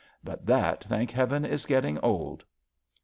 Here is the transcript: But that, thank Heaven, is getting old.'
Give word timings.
But 0.23 0.47
that, 0.47 0.83
thank 0.85 1.11
Heaven, 1.11 1.45
is 1.45 1.67
getting 1.67 1.99
old.' 1.99 2.43